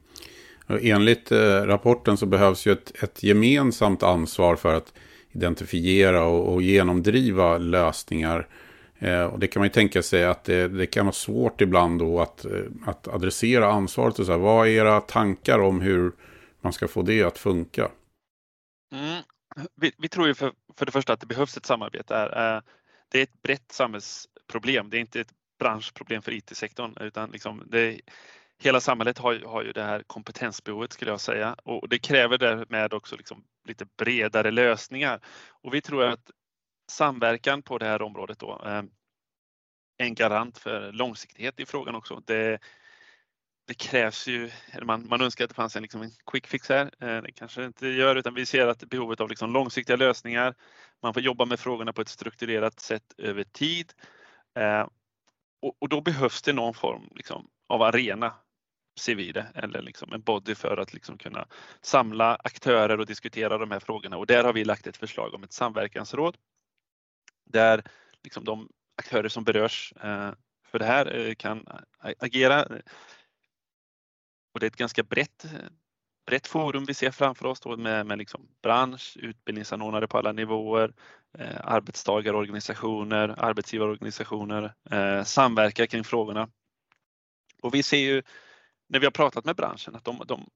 Enligt 0.68 1.32
eh, 1.32 1.62
rapporten 1.66 2.18
så 2.18 2.26
behövs 2.26 2.68
ju 2.68 2.72
ett, 2.72 3.04
ett 3.04 3.24
gemensamt 3.24 4.04
ansvar 4.04 4.56
för 4.56 4.74
att 4.74 4.94
identifiera 5.32 6.26
och, 6.26 6.54
och 6.54 6.62
genomdriva 6.62 7.58
lösningar 7.58 8.48
Eh, 9.04 9.24
och 9.24 9.40
det 9.40 9.48
kan 9.48 9.60
man 9.60 9.66
ju 9.66 9.74
tänka 9.74 10.04
sig 10.04 10.26
att 10.26 10.44
det, 10.44 10.68
det, 10.68 10.86
kan 10.86 11.06
vara 11.06 11.14
svårt 11.14 11.62
ibland 11.62 12.00
då 12.00 12.22
att, 12.22 12.46
eh, 12.46 12.66
att 12.86 13.08
adressera 13.08 13.72
ansvaret. 13.72 14.20
Och 14.20 14.26
så 14.26 14.32
här, 14.32 14.40
vad 14.40 14.68
är 14.68 14.72
era 14.72 15.02
tankar 15.02 15.60
om 15.60 15.82
hur 15.82 16.12
man 16.62 16.74
ska 16.74 16.88
få 16.88 17.02
det 17.02 17.24
att 17.24 17.38
funka? 17.38 17.92
Mm. 18.94 19.24
Vi, 19.76 19.92
vi, 19.98 20.10
tror 20.10 20.28
ju 20.28 20.34
för, 20.34 20.52
för 20.78 20.86
det 20.86 20.92
första 20.92 21.14
att 21.14 21.20
det 21.20 21.28
behövs 21.28 21.58
ett 21.58 21.66
samarbete. 21.66 22.16
Här. 22.16 22.56
Eh, 22.56 22.62
det 23.12 23.20
är 23.20 23.24
ett 23.24 23.42
brett 23.42 23.72
samhällsproblem. 23.72 24.90
Det 24.90 24.98
är 24.98 25.02
inte 25.02 25.20
ett 25.22 25.34
branschproblem 25.60 26.22
för 26.22 26.32
IT-sektorn 26.32 26.98
utan 27.00 27.32
liksom 27.32 27.64
det, 27.72 28.02
hela 28.66 28.80
samhället 28.80 29.18
har, 29.18 29.40
har 29.46 29.64
ju 29.64 29.72
det 29.72 29.84
här 29.84 30.04
kompetensbehovet 30.08 30.94
skulle 30.94 31.12
jag 31.12 31.22
säga 31.22 31.56
och 31.64 31.90
det 31.90 32.00
kräver 32.00 32.38
därmed 32.38 32.94
också 32.94 33.16
liksom 33.16 33.44
lite 33.68 33.86
bredare 33.98 34.52
lösningar. 34.52 35.20
Och 35.50 35.74
vi 35.74 35.82
tror 35.82 36.04
att 36.04 36.32
samverkan 36.92 37.62
på 37.62 37.78
det 37.78 37.86
här 37.86 38.02
området 38.02 38.40
då, 38.40 38.62
eh, 38.66 38.84
en 39.98 40.16
garant 40.16 40.58
för 40.58 40.92
långsiktighet 40.92 41.60
i 41.60 41.66
frågan 41.66 41.96
också. 41.96 42.22
Det, 42.26 42.60
det 43.68 43.74
krävs 43.74 44.28
ju, 44.28 44.52
man, 44.82 45.08
man 45.08 45.22
önskar 45.22 45.44
att 45.44 45.50
det 45.50 45.56
fanns 45.56 45.76
en, 45.76 45.82
liksom 45.82 46.02
en 46.02 46.12
quick 46.32 46.48
fix 46.48 46.70
här. 46.70 46.86
Eh, 47.00 47.22
det 47.22 47.32
kanske 47.32 47.62
det 47.62 47.68
inte 47.68 47.88
gör 47.88 48.16
utan 48.16 48.34
vi 48.34 48.46
ser 48.46 48.68
att 48.68 48.84
behovet 48.84 49.20
av 49.20 49.30
liksom 49.30 49.54
långsiktiga 49.54 49.96
lösningar. 49.96 50.56
Man 51.02 51.14
får 51.14 51.24
jobba 51.24 51.46
med 51.46 51.60
frågorna 51.60 51.94
på 51.94 52.02
ett 52.02 52.10
strukturerat 52.10 52.80
sätt 52.80 53.14
över 53.18 53.44
tid. 53.44 53.94
Eh, 54.60 54.88
och, 55.62 55.78
och, 55.80 55.90
då 55.90 56.02
behövs 56.02 56.42
det 56.42 56.54
någon 56.54 56.74
form 56.74 57.10
liksom, 57.16 57.50
av 57.68 57.82
arena, 57.82 58.34
ser 58.96 59.16
vi 59.16 59.32
det, 59.32 59.48
eller 59.56 59.82
liksom 59.82 60.14
en 60.14 60.22
body 60.22 60.56
för 60.56 60.78
att 60.78 60.94
liksom 60.94 61.18
kunna 61.18 61.48
samla 61.82 62.36
aktörer 62.36 63.00
och 63.00 63.06
diskutera 63.06 63.58
de 63.58 63.72
här 63.72 63.80
frågorna. 63.80 64.18
Och 64.18 64.26
där 64.26 64.44
har 64.44 64.54
vi 64.54 64.66
lagt 64.66 64.88
ett 64.88 64.98
förslag 64.98 65.34
om 65.34 65.44
ett 65.44 65.54
samverkansråd 65.54 66.38
där 67.46 67.84
liksom 68.24 68.44
de 68.44 68.70
aktörer 68.98 69.30
som 69.30 69.44
berörs 69.44 69.94
eh, 70.04 70.32
för 70.66 70.80
det 70.80 70.86
här 70.86 71.16
eh, 71.16 71.34
kan 71.34 71.68
agera 72.20 72.66
och 74.54 74.60
det 74.60 74.66
är 74.66 74.68
ett 74.68 74.76
ganska 74.76 75.04
brett, 75.04 75.46
brett 76.26 76.48
forum 76.48 76.86
vi 76.86 76.94
ser 76.94 77.12
framför 77.12 77.46
oss 77.46 77.60
då 77.60 77.78
med, 77.78 78.06
med 78.06 78.18
liksom 78.18 78.48
bransch, 78.62 79.18
utbildningsanordnare 79.20 80.08
på 80.08 80.18
alla 80.18 80.32
nivåer, 80.32 80.94
eh, 81.38 81.60
arbetstagarorganisationer, 81.64 83.36
arbetsgivarorganisationer, 83.38 84.74
samverka 85.24 85.88
kring 85.88 86.04
frågorna. 86.04 86.50
Och 87.62 87.74
vi 87.74 87.84
ser 87.84 87.98
ju 87.98 88.24
när 88.88 89.00
vi 89.00 89.06
har 89.06 89.12
pratat 89.12 89.46
med 89.46 89.56
branschen 89.56 89.96
att 89.96 90.04
de, 90.04 90.24
de, 90.28 90.50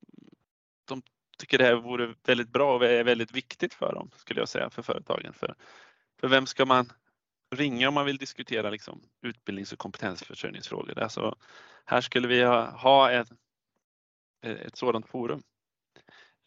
de 0.88 1.02
tycker 1.38 1.58
det 1.58 1.64
här 1.64 1.76
vore 1.76 2.14
väldigt 2.24 2.50
bra 2.50 2.76
och 2.76 2.86
är 2.86 3.04
väldigt 3.04 3.32
viktigt 3.32 3.74
för 3.74 3.94
dem, 3.94 4.12
skulle 4.16 4.42
jag 4.42 4.50
säga, 4.50 4.70
för 4.70 4.82
företagen. 4.82 5.34
För, 5.34 5.56
för 6.20 6.28
vem 6.28 6.46
ska 6.46 6.66
man 6.66 6.92
ringa 7.56 7.88
om 7.88 7.94
man 7.94 8.06
vill 8.06 8.18
diskutera 8.18 8.70
liksom 8.70 9.02
utbildnings 9.22 9.74
och 9.74 9.80
kompetensförsörjningsfrågor? 9.80 11.00
Alltså, 11.00 11.36
här 11.86 12.02
skulle 12.02 12.28
vi 12.28 12.44
ha, 12.44 12.70
ha 12.70 13.12
eh, 13.12 13.26
ett 14.42 14.78
sådant 14.78 15.08
forum. 15.08 15.44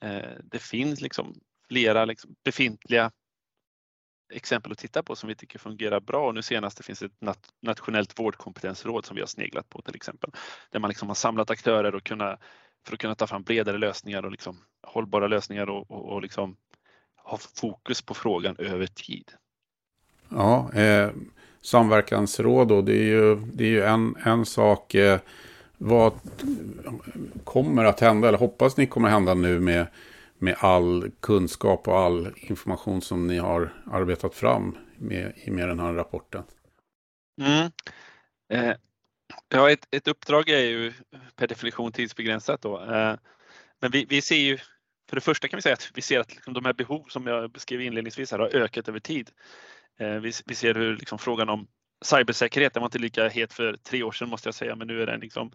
Eh, 0.02 0.38
det 0.44 0.58
finns 0.58 1.00
liksom 1.00 1.40
flera 1.68 2.04
liksom 2.04 2.34
befintliga 2.44 3.10
exempel 4.30 4.72
att 4.72 4.78
titta 4.78 5.02
på 5.02 5.16
som 5.16 5.28
vi 5.28 5.34
tycker 5.34 5.58
fungerar 5.58 6.00
bra. 6.00 6.26
Och 6.26 6.34
nu 6.34 6.42
senast 6.42 6.76
det 6.76 6.82
finns 6.82 7.02
ett 7.02 7.20
nationellt 7.60 8.18
vårdkompetensråd 8.18 9.06
som 9.06 9.14
vi 9.14 9.22
har 9.22 9.26
sneglat 9.26 9.68
på 9.68 9.82
till 9.82 9.96
exempel. 9.96 10.30
Där 10.70 10.80
man 10.80 10.88
liksom 10.88 11.08
har 11.08 11.14
samlat 11.14 11.50
aktörer 11.50 11.94
och 11.94 12.04
kunna, 12.04 12.38
för 12.86 12.94
att 12.94 13.00
kunna 13.00 13.14
ta 13.14 13.26
fram 13.26 13.42
bredare 13.42 13.78
lösningar 13.78 14.24
och 14.24 14.30
liksom 14.30 14.58
hållbara 14.82 15.26
lösningar 15.26 15.70
och, 15.70 15.90
och, 15.90 16.12
och 16.12 16.22
liksom 16.22 16.56
ha 17.16 17.38
fokus 17.54 18.02
på 18.02 18.14
frågan 18.14 18.56
över 18.58 18.86
tid. 18.86 19.32
Ja, 20.28 20.72
eh, 20.72 21.10
samverkansråd 21.62 22.68
då, 22.68 22.82
det 22.82 22.92
är 22.92 23.04
ju, 23.04 23.36
det 23.36 23.64
är 23.64 23.68
ju 23.68 23.82
en, 23.82 24.16
en 24.24 24.46
sak. 24.46 24.94
Eh, 24.94 25.20
vad 25.82 26.12
kommer 27.44 27.84
att 27.84 28.00
hända, 28.00 28.28
eller 28.28 28.38
hoppas 28.38 28.76
ni 28.76 28.86
kommer 28.86 29.08
att 29.08 29.14
hända 29.14 29.34
nu 29.34 29.60
med, 29.60 29.86
med 30.40 30.56
all 30.58 31.10
kunskap 31.20 31.88
och 31.88 31.98
all 31.98 32.32
information 32.36 33.02
som 33.02 33.26
ni 33.26 33.38
har 33.38 33.82
arbetat 33.86 34.34
fram 34.34 34.78
med, 34.98 35.32
med 35.46 35.68
den 35.68 35.80
här 35.80 35.92
rapporten? 35.92 36.44
Mm. 37.40 37.70
Eh, 38.52 38.76
ja, 39.48 39.70
ett, 39.70 39.88
ett 39.90 40.08
uppdrag 40.08 40.48
är 40.48 40.64
ju 40.64 40.92
per 41.36 41.46
definition 41.46 41.92
tidsbegränsat 41.92 42.62
då. 42.62 42.80
Eh, 42.80 43.16
men 43.80 43.90
vi, 43.90 44.04
vi 44.08 44.22
ser 44.22 44.36
ju, 44.36 44.58
för 45.08 45.16
det 45.16 45.20
första 45.20 45.48
kan 45.48 45.56
vi 45.56 45.62
säga 45.62 45.72
att 45.72 45.90
vi 45.94 46.02
ser 46.02 46.20
att 46.20 46.34
liksom 46.34 46.54
de 46.54 46.64
här 46.64 46.72
behov 46.72 47.04
som 47.08 47.26
jag 47.26 47.50
beskrev 47.50 47.80
inledningsvis 47.80 48.30
här 48.30 48.38
har 48.38 48.56
ökat 48.56 48.88
över 48.88 49.00
tid. 49.00 49.30
Eh, 49.98 50.14
vi, 50.14 50.32
vi 50.46 50.54
ser 50.54 50.74
hur 50.74 50.96
liksom 50.96 51.18
frågan 51.18 51.48
om 51.48 51.68
cybersäkerhet, 52.04 52.74
den 52.74 52.80
var 52.80 52.88
inte 52.88 52.98
lika 52.98 53.28
het 53.28 53.52
för 53.52 53.76
tre 53.76 54.02
år 54.02 54.12
sedan 54.12 54.28
måste 54.28 54.48
jag 54.48 54.54
säga, 54.54 54.76
men 54.76 54.86
nu 54.86 55.02
är 55.02 55.06
den 55.06 55.20
liksom 55.20 55.52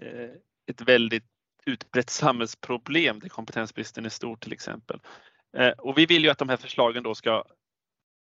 eh, 0.00 0.30
ett 0.66 0.80
väldigt 0.80 1.24
utbrett 1.66 2.10
samhällsproblem 2.10 3.18
där 3.20 3.28
kompetensbristen 3.28 4.04
är 4.04 4.08
stor 4.08 4.36
till 4.36 4.52
exempel. 4.52 5.00
Eh, 5.56 5.70
och 5.70 5.98
vi 5.98 6.06
vill 6.06 6.24
ju 6.24 6.30
att 6.30 6.38
de 6.38 6.48
här 6.48 6.56
förslagen 6.56 7.02
då 7.02 7.14
ska 7.14 7.44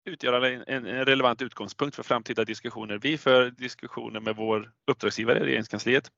utgöra 0.05 0.49
en, 0.49 0.63
en 0.67 1.05
relevant 1.05 1.43
utgångspunkt 1.43 1.97
för 1.97 2.03
framtida 2.03 2.45
diskussioner. 2.45 2.99
Vi 2.99 3.19
för 3.19 3.51
diskussioner 3.51 4.21
med 4.21 4.37
vår 4.37 4.73
uppdragsgivare, 4.87 5.39
i 5.39 5.43
regeringskansliet, 5.43 6.11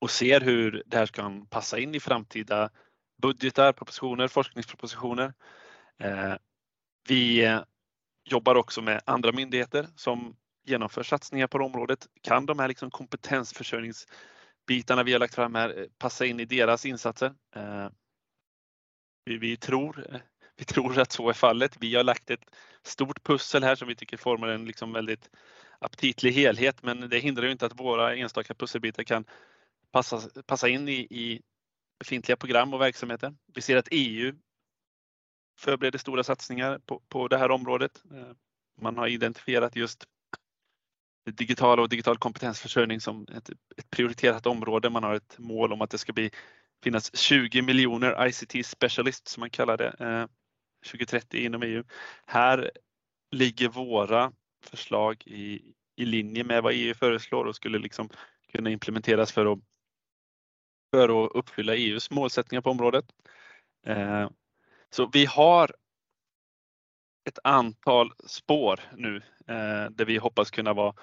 och 0.00 0.10
ser 0.10 0.40
hur 0.40 0.82
det 0.86 0.96
här 0.96 1.06
kan 1.06 1.46
passa 1.46 1.78
in 1.78 1.94
i 1.94 2.00
framtida 2.00 2.70
budgetar, 3.22 3.72
propositioner, 3.72 4.28
forskningspropositioner. 4.28 5.32
Eh, 5.98 6.34
vi 7.08 7.44
eh, 7.44 7.60
jobbar 8.24 8.54
också 8.54 8.82
med 8.82 9.00
andra 9.06 9.32
myndigheter 9.32 9.88
som 9.96 10.36
genomför 10.64 11.02
satsningar 11.02 11.46
på 11.46 11.58
området. 11.58 12.06
Kan 12.22 12.46
de 12.46 12.58
här 12.58 12.68
liksom 12.68 12.90
bitarna 14.66 15.02
vi 15.02 15.12
har 15.12 15.20
lagt 15.20 15.34
fram 15.34 15.54
här 15.54 15.68
eh, 15.68 15.74
passar 15.74 15.88
passa 15.98 16.26
in 16.26 16.40
i 16.40 16.44
deras 16.44 16.86
insatser? 16.86 17.34
Eh, 17.56 17.88
vi, 19.24 19.38
vi, 19.38 19.56
tror, 19.56 20.06
eh, 20.14 20.20
vi 20.56 20.64
tror 20.64 20.98
att 20.98 21.12
så 21.12 21.28
är 21.28 21.32
fallet. 21.32 21.76
Vi 21.80 21.94
har 21.94 22.04
lagt 22.04 22.30
ett 22.30 22.44
stort 22.82 23.22
pussel 23.22 23.64
här 23.64 23.74
som 23.74 23.88
vi 23.88 23.96
tycker 23.96 24.16
formar 24.16 24.48
en 24.48 24.64
liksom 24.64 24.92
väldigt 24.92 25.30
aptitlig 25.78 26.32
helhet, 26.32 26.82
men 26.82 27.08
det 27.08 27.18
hindrar 27.18 27.44
ju 27.44 27.52
inte 27.52 27.66
att 27.66 27.80
våra 27.80 28.16
enstaka 28.16 28.54
pusselbitar 28.54 29.02
kan 29.02 29.24
passa, 29.92 30.20
passa 30.46 30.68
in 30.68 30.88
i, 30.88 31.06
i 31.10 31.42
befintliga 31.98 32.36
program 32.36 32.74
och 32.74 32.80
verksamheter. 32.80 33.34
Vi 33.54 33.60
ser 33.60 33.76
att 33.76 33.88
EU 33.90 34.34
förbereder 35.58 35.98
stora 35.98 36.24
satsningar 36.24 36.78
på, 36.78 37.02
på 37.08 37.28
det 37.28 37.38
här 37.38 37.50
området. 37.50 38.02
Man 38.80 38.96
har 38.96 39.06
identifierat 39.06 39.76
just 39.76 40.04
digitala 41.24 41.82
och 41.82 41.88
digital 41.88 42.18
kompetensförsörjning 42.18 43.00
som 43.00 43.26
ett, 43.36 43.48
ett, 43.48 43.90
prioriterat 43.90 44.46
område. 44.46 44.90
Man 44.90 45.02
har 45.04 45.14
ett 45.14 45.38
mål 45.38 45.72
om 45.72 45.80
att 45.80 45.90
det 45.90 45.98
ska 45.98 46.12
bli, 46.12 46.30
finnas 46.84 47.16
20 47.16 47.62
miljoner 47.62 48.26
ICT 48.26 48.66
specialists 48.66 49.32
som 49.32 49.40
man 49.40 49.50
kallar 49.50 49.76
det 49.76 49.94
eh, 49.98 50.26
2030 50.90 51.44
inom 51.44 51.62
EU. 51.62 51.84
Här 52.26 52.70
ligger 53.30 53.68
våra 53.68 54.32
förslag 54.64 55.22
i, 55.26 55.74
i 55.96 56.04
linje 56.04 56.44
med 56.44 56.62
vad 56.62 56.72
EU 56.72 56.94
föreslår 56.94 57.44
och 57.44 57.56
skulle 57.56 57.78
liksom 57.78 58.08
kunna 58.52 58.70
implementeras 58.70 59.32
för 59.32 59.52
att, 59.52 59.58
för 60.94 61.24
att 61.24 61.32
uppfylla 61.34 61.74
EUs 61.74 62.10
målsättningar 62.10 62.62
på 62.62 62.70
området. 62.70 63.04
Eh, 63.86 64.30
så 64.90 65.06
vi 65.12 65.24
har 65.24 65.74
ett 67.24 67.38
antal 67.44 68.12
spår 68.26 68.80
nu 68.96 69.22
Eh, 69.52 69.90
där 69.90 70.04
vi 70.04 70.16
hoppas 70.16 70.50
kunna 70.50 70.72
vara 70.72 70.94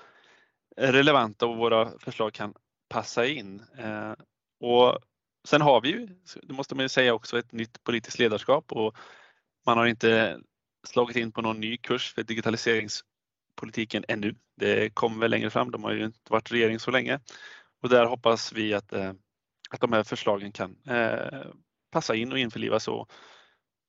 relevanta 0.77 1.45
och 1.45 1.57
våra 1.57 1.99
förslag 1.99 2.33
kan 2.33 2.53
passa 2.89 3.25
in. 3.25 3.63
Eh, 3.77 4.13
och 4.59 4.99
sen 5.47 5.61
har 5.61 5.81
vi 5.81 5.89
ju, 5.89 6.07
det 6.43 6.53
måste 6.53 6.75
man 6.75 6.85
ju 6.85 6.89
säga 6.89 7.13
också, 7.13 7.39
ett 7.39 7.51
nytt 7.51 7.83
politiskt 7.83 8.19
ledarskap 8.19 8.71
och 8.71 8.95
man 9.65 9.77
har 9.77 9.85
inte 9.85 10.39
slagit 10.87 11.15
in 11.15 11.31
på 11.31 11.41
någon 11.41 11.59
ny 11.59 11.77
kurs 11.77 12.13
för 12.13 12.23
digitaliseringspolitiken 12.23 14.05
ännu. 14.07 14.35
Det 14.55 14.95
kommer 14.95 15.19
väl 15.19 15.31
längre 15.31 15.49
fram, 15.49 15.71
de 15.71 15.83
har 15.83 15.91
ju 15.91 16.05
inte 16.05 16.19
varit 16.29 16.51
regering 16.51 16.79
så 16.79 16.91
länge. 16.91 17.19
Och 17.81 17.89
där 17.89 18.05
hoppas 18.05 18.53
vi 18.53 18.73
att, 18.73 18.93
eh, 18.93 19.13
att 19.69 19.81
de 19.81 19.93
här 19.93 20.03
förslagen 20.03 20.51
kan 20.51 20.77
eh, 20.87 21.51
passa 21.91 22.15
in 22.15 22.31
och 22.31 22.39
införlivas 22.39 22.87
och, 22.87 23.11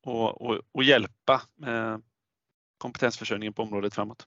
och, 0.04 0.42
och, 0.42 0.60
och 0.72 0.84
hjälpa 0.84 1.42
eh, 1.66 1.98
kompetensförsörjningen 2.78 3.52
på 3.52 3.62
området 3.62 3.94
framåt. 3.94 4.26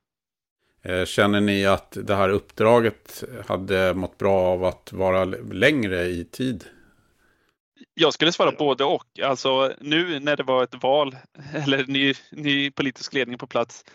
Eh, 0.85 1.05
känner 1.05 1.41
ni 1.41 1.65
att 1.65 1.97
det 2.01 2.15
här 2.15 2.29
uppdraget 2.29 3.23
hade 3.47 3.93
mått 3.93 4.17
bra 4.17 4.39
av 4.39 4.65
att 4.65 4.93
vara 4.93 5.25
längre 5.51 6.05
i 6.05 6.25
tid? 6.25 6.65
Jag 7.93 8.13
skulle 8.13 8.31
svara 8.31 8.51
både 8.51 8.83
och. 8.83 9.19
Alltså 9.23 9.73
nu 9.79 10.19
när 10.19 10.37
det 10.37 10.43
var 10.43 10.63
ett 10.63 10.83
val 10.83 11.15
eller 11.53 11.85
ny, 11.85 12.13
ny 12.31 12.71
politisk 12.71 13.13
ledning 13.13 13.37
på 13.37 13.47
plats 13.47 13.85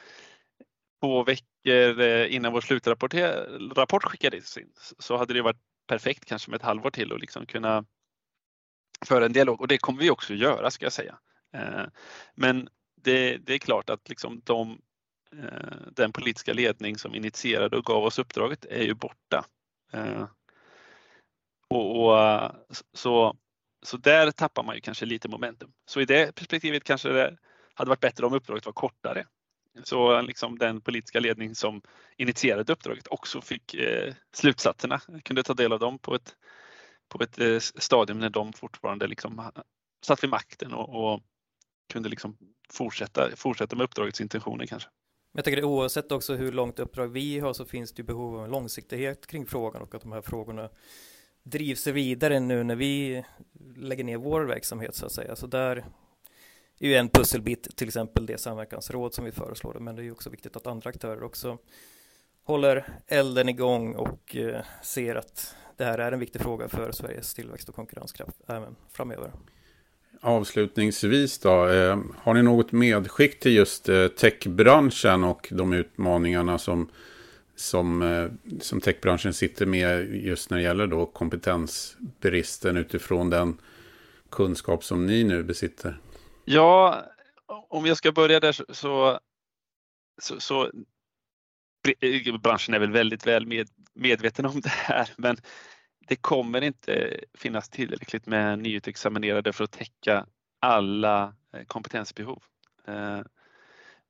två 1.01 1.25
veckor 1.25 2.01
eh, 2.01 2.35
innan 2.35 2.53
vår 2.53 2.61
slutrapport 2.61 3.15
rapport 3.77 4.05
skickades 4.05 4.57
in 4.57 4.73
så 4.99 5.17
hade 5.17 5.35
det 5.35 5.43
varit 5.43 5.61
perfekt 5.87 6.25
kanske 6.25 6.51
med 6.51 6.59
ett 6.59 6.67
halvår 6.67 6.91
till 6.91 7.13
och 7.13 7.21
liksom 7.21 7.47
kunna 7.47 7.85
föra 9.07 9.27
en 9.27 9.33
dialog 9.33 9.61
och 9.61 9.69
det 9.69 9.79
kommer 9.79 10.01
vi 10.01 10.11
också 10.11 10.35
göra 10.35 10.71
ska 10.71 10.87
jag 10.87 10.93
säga. 10.93 11.19
Eh, 11.55 11.85
men 12.35 12.69
det, 13.03 13.37
det 13.37 13.55
är 13.55 13.59
klart 13.59 13.91
att 13.91 14.09
liksom 14.09 14.43
de 14.45 14.81
Eh, 15.37 15.79
den 15.93 16.13
politiska 16.13 16.53
ledning 16.53 16.99
som 16.99 17.15
initierade 17.15 17.77
och 17.77 17.85
gav 17.85 18.05
oss 18.05 18.19
uppdraget 18.19 18.65
är 18.65 18.83
ju 18.83 18.95
borta. 18.95 19.45
Eh, 19.93 20.27
och, 21.69 22.05
och, 22.05 22.51
så, 22.93 23.37
så 23.83 23.97
där 23.97 24.31
tappar 24.31 24.63
man 24.63 24.75
ju 24.75 24.81
kanske 24.81 25.07
lite 25.07 25.29
momentum. 25.29 25.73
Så 25.87 26.01
i 26.01 26.05
det 26.05 26.35
perspektivet 26.35 26.85
kanske 26.85 27.09
det 27.09 27.37
hade 27.75 27.89
varit 27.89 28.01
bättre 28.01 28.27
om 28.27 28.35
uppdraget 28.35 28.67
var 28.67 28.73
kortare. 28.73 29.27
Så 29.85 30.23
liksom 30.23 30.59
den 30.59 30.81
politiska 30.81 31.21
ledning 31.21 31.55
som 31.55 31.83
initierade 32.17 32.73
uppdraget 32.73 33.07
också 33.07 33.41
fick 33.41 33.75
eh, 33.75 34.15
slutsatserna, 34.33 35.01
kunde 35.25 35.43
ta 35.43 35.55
del 35.55 35.73
av 35.73 35.79
dem 35.79 35.99
på 35.99 36.15
ett, 36.15 36.37
på 37.09 37.23
ett 37.23 37.39
eh, 37.39 37.59
stadium 37.59 38.19
när 38.19 38.31
de 38.31 38.53
fortfarande 38.53 39.07
liksom 39.07 39.53
satt 40.05 40.23
vid 40.23 40.31
makten 40.31 40.73
och, 40.73 41.15
och 41.15 41.23
kunde 41.93 42.09
liksom 42.09 42.37
fortsätta, 42.71 43.37
fortsätta 43.37 43.77
med 43.77 43.85
uppdragets 43.85 44.21
intentioner 44.21 44.67
kanske. 44.67 44.89
Jag 45.33 45.45
tycker 45.45 45.57
det 45.57 45.67
oavsett 45.67 46.13
också 46.13 46.35
hur 46.35 46.53
långt 46.53 46.79
uppdrag 46.79 47.09
vi 47.09 47.39
har 47.39 47.53
så 47.53 47.65
finns 47.65 47.93
det 47.93 48.01
ju 48.01 48.07
behov 48.07 48.37
av 48.37 48.45
en 48.45 48.51
långsiktighet 48.51 49.27
kring 49.27 49.47
frågan 49.47 49.83
och 49.83 49.95
att 49.95 50.03
de 50.03 50.13
här 50.13 50.23
frågorna 50.23 50.71
drivs 51.43 51.87
vidare 51.87 52.41
nu 52.41 52.65
när 52.65 52.77
vi 52.77 53.25
lägger 53.77 54.05
ner 54.05 54.17
vår 54.17 54.41
verksamhet 54.41 54.95
så 54.95 55.07
att 55.07 55.13
säga. 55.13 55.37
Så 55.37 55.47
där 55.47 55.85
är 56.79 56.89
ju 56.89 56.95
en 56.95 57.09
pusselbit 57.09 57.77
till 57.77 57.89
exempel 57.89 58.27
det 58.27 58.39
samverkansråd 58.39 59.15
som 59.15 59.25
vi 59.25 59.33
föreslår 59.33 59.75
men 59.75 59.97
det 59.97 60.03
är 60.03 60.05
ju 60.05 60.13
också 60.13 60.31
viktigt 60.31 60.57
att 60.57 60.67
andra 60.67 60.91
aktörer 60.91 61.23
också 61.23 61.59
håller 62.43 63.01
elden 63.07 63.49
igång 63.49 63.95
och 63.95 64.37
eh, 64.37 64.65
ser 64.83 65.15
att 65.15 65.55
det 65.77 65.85
här 65.85 65.99
är 65.99 66.13
en 66.13 66.21
viktig 66.21 66.41
fråga 66.41 66.69
för 66.69 66.93
Sveriges 66.93 67.35
tillväxt 67.35 67.69
och 67.69 67.75
konkurrenskraft 67.75 68.37
även 68.47 68.77
framöver. 68.89 69.33
Avslutningsvis 70.21 71.39
då, 71.39 71.69
eh, 71.69 71.99
har 72.17 72.35
ni 72.35 72.43
något 72.43 72.73
medskick 72.73 73.41
till 73.41 73.53
just 73.53 73.89
eh, 73.89 74.09
techbranschen 74.09 75.25
och 75.25 75.49
de 75.51 75.73
utmaningarna 75.73 76.59
som, 76.59 76.89
som, 77.57 78.03
eh, 78.03 78.59
som 78.61 78.81
techbranschen 78.81 79.35
sitter 79.35 79.67
med 79.67 80.15
just 80.15 80.51
när 80.51 80.59
det 80.59 80.65
gäller 80.65 80.87
då 80.87 81.07
kompetensbristen 81.07 82.77
utifrån 82.77 83.31
den 83.31 83.59
kunskap 84.31 84.85
som 84.85 85.07
ni 85.07 85.25
nu 85.25 85.43
besitter? 85.43 85.99
Ja, 86.45 87.03
om 87.69 87.87
jag 87.87 87.97
ska 87.97 88.13
börja 88.13 88.41
där 88.41 88.53
så, 88.53 88.65
så, 90.21 90.41
så 90.41 90.65
eh, 92.01 92.39
branschen 92.39 92.75
är 92.75 92.79
väl 92.79 92.93
väldigt 92.93 93.27
väl 93.27 93.47
med, 93.47 93.69
medveten 93.95 94.47
om 94.47 94.61
det 94.61 94.69
här, 94.69 95.11
men 95.17 95.37
det 96.09 96.17
kommer 96.17 96.61
inte 96.61 97.21
finnas 97.35 97.69
tillräckligt 97.69 98.27
med 98.27 98.59
nyutexaminerade 98.59 99.53
för 99.53 99.65
att 99.65 99.71
täcka 99.71 100.27
alla 100.61 101.35
eh, 101.53 101.65
kompetensbehov. 101.65 102.43
Eh, 102.87 103.21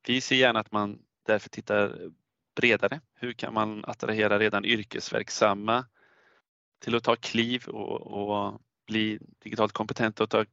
vi 0.06 0.20
ser 0.20 0.36
gärna 0.36 0.60
att 0.60 0.72
man 0.72 0.98
därför 1.26 1.48
tittar 1.48 2.10
bredare. 2.56 3.00
Hur 3.14 3.32
kan 3.32 3.54
man 3.54 3.84
attrahera 3.84 4.38
redan 4.38 4.64
yrkesverksamma 4.64 5.84
till 6.80 6.94
att 6.94 7.04
ta 7.04 7.16
kliv 7.16 7.68
och, 7.68 8.00
och 8.00 8.60
bli 8.86 9.18
digitalt 9.42 9.72
kompetenta 9.72 10.24
och 10.24 10.30
ta, 10.30 10.44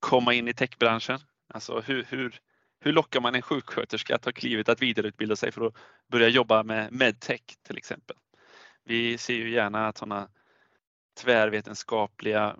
komma 0.00 0.34
in 0.34 0.48
i 0.48 0.54
techbranschen? 0.54 1.20
Alltså 1.48 1.80
hur, 1.80 2.06
hur, 2.08 2.40
hur 2.80 2.92
lockar 2.92 3.20
man 3.20 3.34
en 3.34 3.42
sjuksköterska 3.42 4.14
att 4.14 4.22
ta 4.22 4.32
klivet 4.32 4.68
att 4.68 4.82
vidareutbilda 4.82 5.36
sig 5.36 5.52
för 5.52 5.66
att 5.66 5.74
börja 6.08 6.28
jobba 6.28 6.62
med 6.62 6.92
medtech 6.92 7.42
till 7.62 7.76
exempel? 7.76 8.16
Vi 8.84 9.18
ser 9.18 9.34
ju 9.34 9.50
gärna 9.50 9.88
att 9.88 9.98
sådana 9.98 10.28
tvärvetenskapliga 11.14 12.56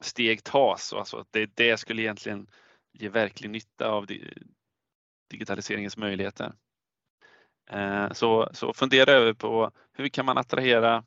steg 0.00 0.44
tas. 0.44 0.92
Alltså 0.92 1.24
det, 1.30 1.56
det 1.56 1.76
skulle 1.76 2.02
egentligen 2.02 2.46
ge 2.92 3.08
verklig 3.08 3.50
nytta 3.50 3.88
av 3.88 4.06
digitaliseringens 5.30 5.96
möjligheter. 5.96 6.52
Eh, 7.70 8.12
så, 8.12 8.50
så 8.52 8.72
fundera 8.72 9.12
över 9.12 9.32
på 9.32 9.70
hur 9.92 10.08
kan 10.08 10.26
man 10.26 10.38
attrahera 10.38 11.04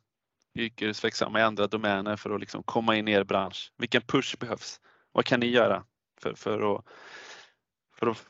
yrkesverksamma 0.54 1.40
i 1.40 1.42
andra 1.42 1.66
domäner 1.66 2.16
för 2.16 2.30
att 2.30 2.40
liksom 2.40 2.62
komma 2.62 2.96
in 2.96 3.08
i 3.08 3.12
er 3.12 3.24
bransch? 3.24 3.72
Vilken 3.76 4.02
push 4.02 4.38
behövs? 4.38 4.80
Vad 5.12 5.24
kan 5.24 5.40
ni 5.40 5.46
göra 5.46 5.84
för, 6.20 6.34
för, 6.34 6.76
att, 6.76 6.84
för 7.96 8.06
att 8.06 8.26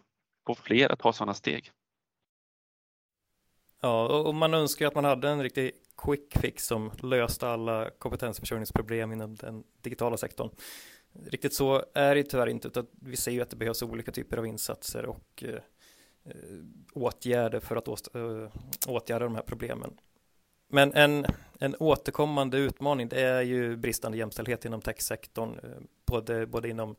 få 0.47 0.55
fler 0.55 0.93
att 0.93 0.99
ta 0.99 1.13
sådana 1.13 1.35
steg? 1.35 1.71
Ja, 3.85 4.09
och 4.21 4.35
man 4.35 4.55
önskar 4.55 4.87
att 4.87 4.95
man 4.95 5.05
hade 5.05 5.29
en 5.29 5.43
riktig 5.43 5.73
quick 5.97 6.39
fix 6.39 6.67
som 6.67 6.91
löste 7.03 7.49
alla 7.49 7.91
kompetensförsörjningsproblem 7.91 9.13
inom 9.13 9.35
den 9.37 9.65
digitala 9.81 10.17
sektorn. 10.17 10.51
Riktigt 11.27 11.55
så 11.55 11.85
är 11.95 12.15
det 12.15 12.23
tyvärr 12.23 12.47
inte, 12.47 12.69
utan 12.69 12.87
vi 12.91 13.17
ser 13.17 13.31
ju 13.31 13.41
att 13.43 13.51
det 13.51 13.57
behövs 13.57 13.83
olika 13.83 14.13
typer 14.13 14.37
av 14.37 14.47
insatser 14.47 15.07
och 15.07 15.45
eh, 15.47 15.55
eh, 16.25 16.33
åtgärder 16.93 17.61
för 17.61 17.77
att 17.77 17.89
åst- 17.89 18.17
eh, 18.17 18.51
åtgärda 18.87 19.25
de 19.25 19.35
här 19.35 19.43
problemen. 19.43 19.95
Men 20.69 20.93
en, 20.93 21.27
en 21.59 21.77
återkommande 21.79 22.59
utmaning 22.59 23.09
det 23.09 23.21
är 23.21 23.43
ju 23.43 23.77
bristande 23.77 24.19
jämställdhet 24.19 24.65
inom 24.65 24.81
techsektorn, 24.81 25.59
eh, 25.63 25.83
både, 26.07 26.47
både 26.47 26.69
inom 26.69 26.97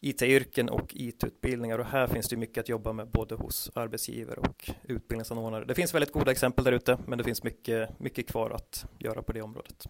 IT-yrken 0.00 0.68
och 0.68 0.92
IT-utbildningar 0.94 1.78
och 1.78 1.86
här 1.86 2.06
finns 2.06 2.28
det 2.28 2.36
mycket 2.36 2.60
att 2.60 2.68
jobba 2.68 2.92
med 2.92 3.08
både 3.08 3.34
hos 3.34 3.70
arbetsgivare 3.74 4.40
och 4.40 4.70
utbildningsanordnare. 4.82 5.64
Det 5.64 5.74
finns 5.74 5.94
väldigt 5.94 6.12
goda 6.12 6.30
exempel 6.30 6.64
där 6.64 6.72
ute 6.72 6.98
men 7.06 7.18
det 7.18 7.24
finns 7.24 7.42
mycket, 7.42 8.00
mycket 8.00 8.28
kvar 8.28 8.50
att 8.50 8.86
göra 8.98 9.22
på 9.22 9.32
det 9.32 9.42
området. 9.42 9.86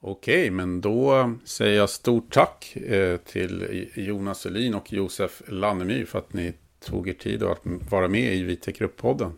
Okej, 0.00 0.50
men 0.50 0.80
då 0.80 1.32
säger 1.44 1.76
jag 1.76 1.90
stort 1.90 2.32
tack 2.32 2.76
eh, 2.76 3.16
till 3.16 3.86
Jonas 3.94 4.46
Elin 4.46 4.74
och 4.74 4.92
Josef 4.92 5.42
Lannemyr 5.48 6.04
för 6.04 6.18
att 6.18 6.32
ni 6.32 6.54
tog 6.80 7.08
er 7.08 7.14
tid 7.14 7.42
att 7.42 7.60
vara 7.90 8.08
med 8.08 8.34
i 8.34 8.42
Vitec-podden. 8.42 9.30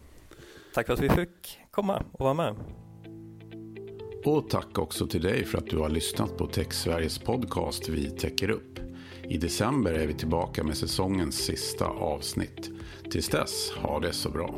Tack 0.74 0.86
för 0.86 0.92
att 0.92 1.00
vi 1.00 1.08
fick 1.08 1.58
komma 1.70 2.04
och 2.12 2.24
vara 2.24 2.34
med. 2.34 2.54
Och 4.24 4.50
tack 4.50 4.78
också 4.78 5.06
till 5.06 5.22
dig 5.22 5.44
för 5.44 5.58
att 5.58 5.66
du 5.66 5.78
har 5.78 5.88
lyssnat 5.88 6.36
på 6.36 6.46
Tech 6.46 6.72
Sveriges 6.72 7.18
podcast 7.18 7.88
Vi 7.88 8.10
täcker 8.10 8.50
upp. 8.50 8.67
I 9.30 9.36
december 9.38 9.92
är 9.92 10.06
vi 10.06 10.14
tillbaka 10.14 10.64
med 10.64 10.76
säsongens 10.76 11.36
sista 11.36 11.86
avsnitt. 11.86 12.70
Tills 13.10 13.28
dess, 13.28 13.70
ha 13.70 14.00
det 14.00 14.12
så 14.12 14.30
bra. 14.30 14.54